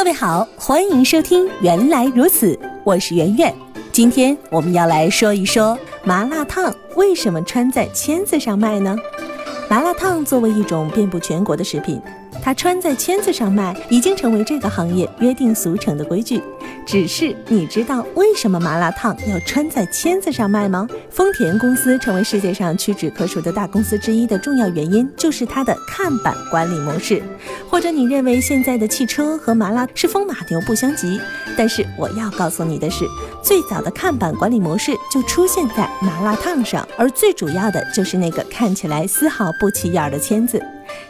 [0.00, 2.54] 各位好，欢迎收听《原来如此》，
[2.84, 3.54] 我是圆圆。
[3.92, 8.96] 今天我们要来说一说麻辣烫为什么穿在签子上卖呢？
[9.68, 12.00] 麻辣烫作为一种遍布全国的食品，
[12.42, 16.40] 它穿在签子上卖，已经成为这个行业约定俗成的规矩。
[16.90, 20.88] 只是你知道为什么麻辣烫要穿在签子上卖吗？
[21.08, 27.22] 丰田公司成为世界上屈指可数的大公司之一的重要原因，就是它的看板管理模式。
[27.68, 31.20] 或者你认为现在的汽车和麻辣是风马牛不相及，
[31.56, 33.04] 但是我要告诉你的是，
[33.40, 40.60] 最早的看板管理模式就出现在麻辣烫上，而最主要的就是那个看起来丝毫不起眼的签子。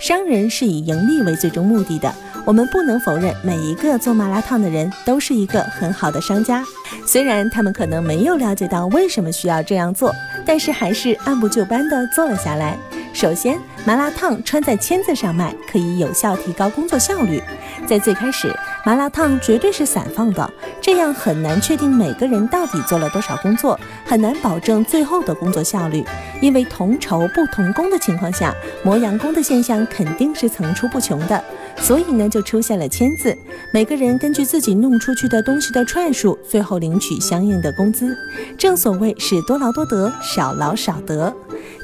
[0.00, 2.12] 商人是以盈利为最终目的的。
[2.48, 6.64] 我们不能否认，每一个做麻辣烫的人都是一个很好的商家。
[7.06, 10.14] 虽然他们可能没有了解到为什么需要这样做，
[10.46, 12.74] 但是还是按部就班地做了下来。
[13.12, 17.42] 首先，麻辣烫穿在签子上卖，可以有效提高工作效率。
[17.86, 18.50] 在最开始，
[18.88, 26.02] 麻辣烫绝对是散放的，这样很难确定每个人到底做了多少工作，很难保证最后的工作效率。
[26.40, 31.44] 因为同酬不同工的情况下，磨洋工的现象肯定是层出不穷的。
[31.76, 33.36] 所以呢，就出现了签字，
[33.74, 38.16] 每个人根据自己弄出去的东西的串数，最后领取相应的工资。
[38.56, 41.30] 正所谓是多劳多得，少劳少得。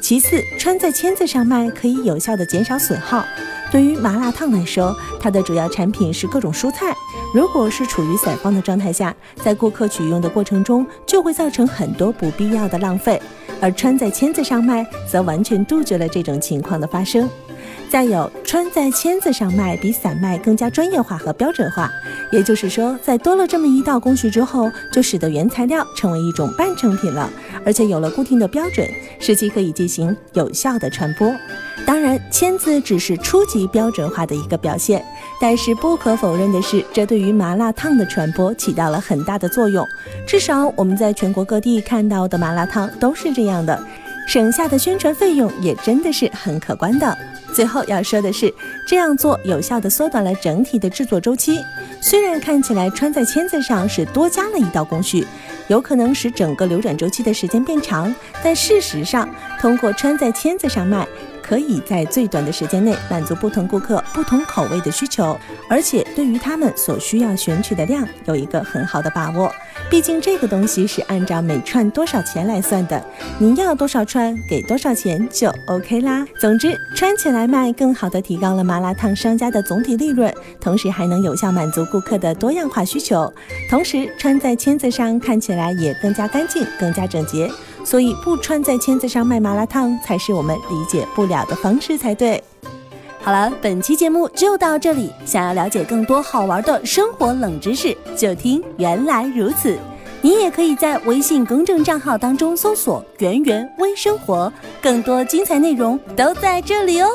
[0.01, 3.23] 其次，穿在签子上卖可以有效的减少损耗。
[3.71, 6.95] 对于麻辣烫来说，它的主要产品是各种蔬菜，
[7.33, 9.13] 如果是处于散放的状态下，
[9.43, 13.21] 在顾客取用的过程中，就会造成很多不必要的浪费。
[13.61, 17.29] 而穿在签子上卖，则完全杜绝了这种情况的发生。
[17.95, 21.89] 再有，穿在签子上卖比散卖更加专业化和标准化。
[22.29, 27.31] 也就是说，在多了这么一道工序之后，就使得原材料成为一种半成品了，
[27.65, 28.85] 而且有了固定的标准，
[29.17, 31.33] 使其可以进行有效的传播。
[31.85, 35.01] 当然，签字只是初级标准化的一个表现，
[35.39, 39.87] 但是不可否认的是，这对于麻辣烫的传播起到了很大的作用。
[40.27, 43.81] 至少我们在全国各地看到的麻辣烫都是这样的，
[44.25, 47.17] 省下的宣传费用也真的是很可观的。
[47.53, 48.53] 最后要说的是，
[48.85, 51.63] 这样做有效地缩短了整体的制作周期。
[52.01, 55.25] 虽然看起来穿在签子上是多加了一道工序，
[55.67, 58.13] 有可能使整个流转周期的时间变长，
[58.43, 59.29] 但事实上，
[59.61, 61.07] 通过穿在签子上卖。
[61.47, 65.37] 可以在最短的时间内满足不同顾客不同口味的需求，
[65.69, 69.53] 而且对于他们所需要选取的量有一个很好的把握。
[69.87, 72.99] 毕竟这个东西是按照每串多少钱来算的，
[73.37, 76.25] 您要多少串给多少钱就 OK 啦。
[76.39, 83.31] 总之，穿起来卖更好的提高了麻辣烫商家的总体利润，同时还能有效满足顾客的多样化需求。
[83.69, 87.51] 同时，穿在签子上看起来也更加干净、更加整洁。
[87.85, 92.43] 所以不穿在签子上卖麻辣烫才是我们理解不了的方式才对。
[93.21, 95.11] 好了，本期节目就到这里。
[95.25, 99.77] 想要了解更多好玩的生活冷知识，就听原来如此。
[100.21, 104.51] 你也可以在微信公众账号当中搜索“圆圆微生活”，
[104.81, 107.09] 更多精彩内容都在这里哦。